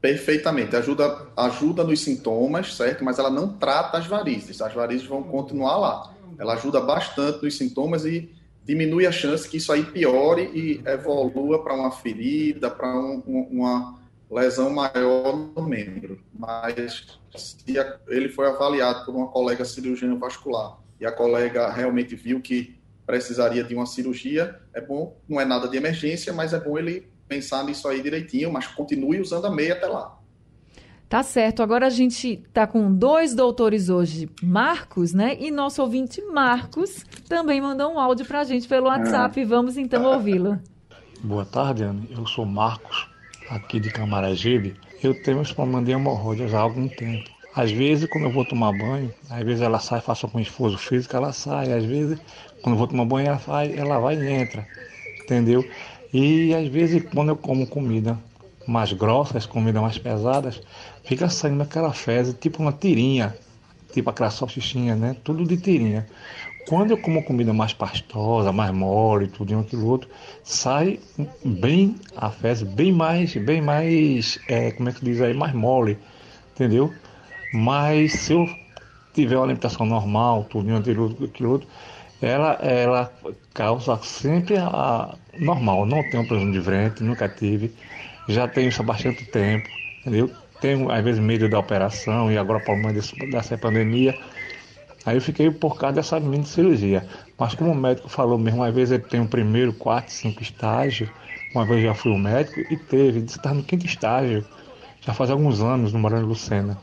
[0.07, 0.77] Perfeitamente.
[0.77, 3.05] Ajuda, ajuda nos sintomas, certo?
[3.05, 4.62] Mas ela não trata as varizes.
[4.62, 6.14] As varizes vão continuar lá.
[6.38, 11.61] Ela ajuda bastante nos sintomas e diminui a chance que isso aí piore e evolua
[11.64, 13.99] para uma ferida, para um, uma
[14.31, 16.21] lesão maior no membro.
[16.33, 17.75] Mas se
[18.07, 23.64] ele foi avaliado por uma colega cirurgiã vascular e a colega realmente viu que precisaria
[23.64, 27.64] de uma cirurgia, é bom, não é nada de emergência, mas é bom ele pensar
[27.64, 30.16] nisso aí direitinho, mas continue usando a meia até lá.
[31.08, 31.62] Tá certo.
[31.62, 35.36] Agora a gente tá com dois doutores hoje, Marcos, né?
[35.38, 39.40] E nosso ouvinte Marcos também mandou um áudio pra gente pelo WhatsApp.
[39.40, 39.44] É.
[39.44, 40.58] Vamos então ouvi-lo.
[41.22, 42.08] Boa tarde, Anne.
[42.10, 43.08] Eu sou Marcos,
[43.48, 44.74] aqui de Camaragibe.
[45.02, 47.30] Eu tenho esse problema de hemorroida já há algum tempo.
[47.54, 51.16] Às vezes, quando eu vou tomar banho, às vezes ela sai, faço algum esforço físico,
[51.16, 51.72] ela sai.
[51.72, 52.18] Às vezes,
[52.60, 54.66] quando eu vou tomar banho, ela vai, ela vai e entra.
[55.22, 55.64] Entendeu?
[56.18, 58.18] E às vezes, quando eu como comida
[58.66, 60.62] mais grossas, comidas mais pesadas,
[61.05, 63.37] fica saindo aquela fezes, tipo uma tirinha,
[63.92, 65.14] tipo aquela salsichinha, né?
[65.22, 66.07] Tudo de tirinha.
[66.66, 70.09] Quando eu como comida mais pastosa, mais mole, tudo aquilo outro,
[70.42, 70.98] sai
[71.44, 75.98] bem a fezes, bem mais, bem mais, é, como é que diz aí, mais mole,
[76.55, 76.94] entendeu?
[77.52, 78.48] Mas se eu
[79.12, 81.68] tiver uma alimentação normal, tudo aquilo, aquilo outro,
[82.20, 83.12] ela, ela
[83.52, 85.87] causa sempre a normal.
[85.87, 87.72] Não tenho problema de ventre, nunca tive.
[88.29, 89.68] Já tenho isso há bastante tempo,
[90.00, 90.31] entendeu?
[90.61, 92.92] Tenho, às vezes, medo da operação e agora, por problema
[93.31, 94.16] dessa pandemia.
[95.05, 97.07] Aí eu fiquei por causa dessa mini cirurgia.
[97.38, 101.09] Mas como o médico falou mesmo, às vezes ele tem o primeiro, quarto, cinco estágios.
[101.55, 104.44] Uma vez já fui o médico e teve, disse que estava no quinto estágio.
[105.00, 106.76] Já faz alguns anos no Morando Lucena.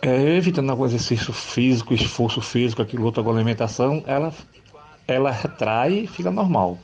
[0.00, 4.32] É, evitando algum exercício físico, esforço físico, aquilo outro, alguma alimentação, ela,
[5.06, 6.78] ela retrai e fica normal.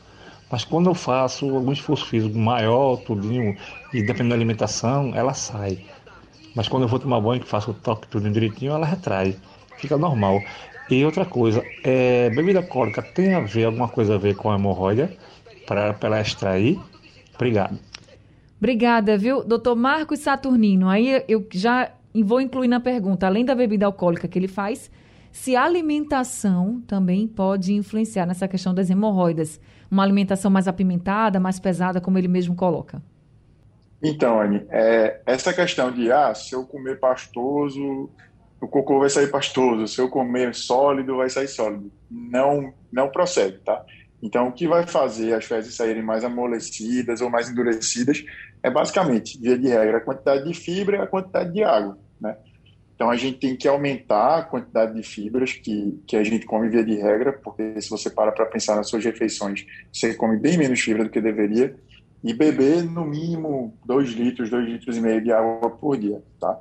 [0.51, 3.57] Mas quando eu faço algum esforço físico maior, tudinho,
[3.93, 5.79] e dependendo da alimentação, ela sai.
[6.55, 9.37] Mas quando eu vou tomar banho, que faço o toque tudo direitinho, ela retrai.
[9.79, 10.43] Fica normal.
[10.91, 14.57] E outra coisa, é, bebida alcoólica tem a ver, alguma coisa a ver com a
[14.57, 15.17] hemorroida,
[15.65, 16.81] para ela extrair?
[17.37, 17.79] Obrigado.
[18.59, 19.45] Obrigada, viu?
[19.45, 21.93] Doutor Marcos Saturnino, aí eu já
[22.25, 24.91] vou incluir na pergunta, além da bebida alcoólica que ele faz,
[25.33, 31.59] se a alimentação também pode influenciar nessa questão das hemorroidas uma alimentação mais apimentada, mais
[31.59, 33.03] pesada, como ele mesmo coloca?
[34.03, 38.09] Então, Anne, é, essa questão de, ah, se eu comer pastoso,
[38.61, 41.91] o cocô vai sair pastoso, se eu comer sólido, vai sair sólido.
[42.11, 43.85] Não, não procede, tá?
[44.23, 48.25] Então, o que vai fazer as fezes saírem mais amolecidas ou mais endurecidas
[48.63, 52.37] é basicamente, via de regra, a quantidade de fibra e a quantidade de água, né?
[53.01, 56.69] Então a gente tem que aumentar a quantidade de fibras que, que a gente come
[56.69, 60.59] via de regra, porque se você para para pensar nas suas refeições, você come bem
[60.59, 61.75] menos fibra do que deveria,
[62.23, 66.23] e beber no mínimo 2 litros, 2 litros e meio de água por dia.
[66.39, 66.59] Tá?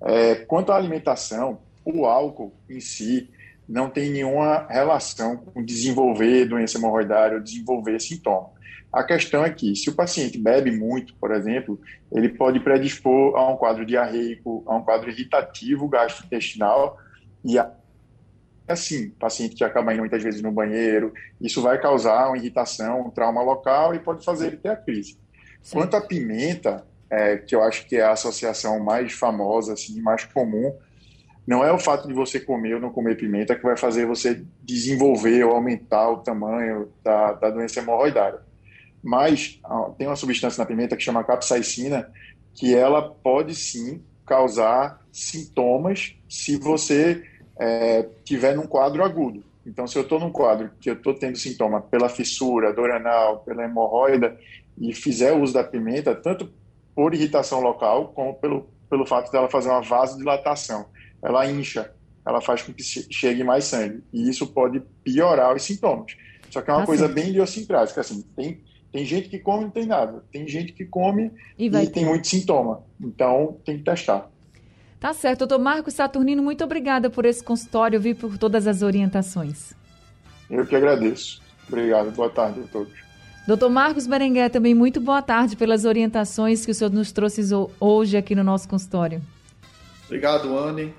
[0.00, 3.28] É, quanto à alimentação, o álcool em si
[3.68, 8.48] não tem nenhuma relação com desenvolver doença hemorroidária ou desenvolver sintoma.
[8.94, 11.80] A questão é que, se o paciente bebe muito, por exemplo,
[12.12, 16.96] ele pode predispor a um quadro diarreico, a um quadro irritativo gastrointestinal
[17.44, 17.72] e a
[18.66, 23.10] assim, paciente que acaba indo muitas vezes no banheiro, isso vai causar uma irritação, um
[23.10, 25.18] trauma local e pode fazer ele ter a crise.
[25.60, 25.76] Sim.
[25.76, 30.24] Quanto à pimenta, é, que eu acho que é a associação mais famosa, assim, mais
[30.24, 30.74] comum,
[31.46, 34.42] não é o fato de você comer ou não comer pimenta que vai fazer você
[34.62, 38.40] desenvolver ou aumentar o tamanho da, da doença hemorroidária.
[39.04, 39.60] Mas
[39.98, 42.10] tem uma substância na pimenta que chama capsaicina,
[42.54, 47.22] que ela pode sim causar sintomas se você
[47.58, 49.44] é, tiver num quadro agudo.
[49.66, 53.40] Então, se eu estou num quadro que eu estou tendo sintoma pela fissura, dor anal,
[53.40, 54.38] pela hemorroida,
[54.78, 56.50] e fizer uso da pimenta, tanto
[56.94, 60.86] por irritação local, como pelo, pelo fato dela fazer uma vasodilatação
[61.24, 61.90] ela incha,
[62.26, 64.04] ela faz com que chegue mais sangue.
[64.12, 66.14] E isso pode piorar os sintomas.
[66.50, 67.14] Só que é uma tá coisa certo.
[67.14, 68.02] bem idiosincrática.
[68.02, 68.62] Assim, tem,
[68.94, 70.22] tem gente que come e não tem nada.
[70.30, 72.80] Tem gente que come e, e tem muito sintoma.
[73.00, 74.30] Então, tem que testar.
[75.00, 75.40] Tá certo.
[75.40, 79.72] Doutor Marcos Saturnino, muito obrigada por esse consultório, vi por todas as orientações.
[80.48, 81.42] Eu que agradeço.
[81.66, 82.12] Obrigado.
[82.12, 82.92] Boa tarde a todos.
[83.48, 87.42] Doutor Marcos Berenguer, também muito boa tarde pelas orientações que o senhor nos trouxe
[87.80, 89.20] hoje aqui no nosso consultório.
[90.04, 90.94] Obrigado, Anne.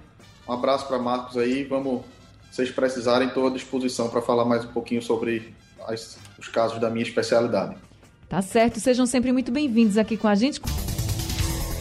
[0.46, 1.64] Um abraço para Marcos aí.
[1.64, 2.02] Vamos,
[2.52, 5.56] se vocês precisarem, estou à disposição para falar mais um pouquinho sobre
[5.88, 7.85] as, os casos da minha especialidade.
[8.28, 8.80] Tá certo.
[8.80, 10.62] Sejam sempre muito bem-vindos aqui com a gente.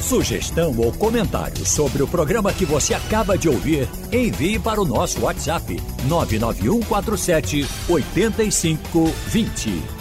[0.00, 5.22] Sugestão ou comentário sobre o programa que você acaba de ouvir, envie para o nosso
[5.22, 9.93] WhatsApp 99147 8520.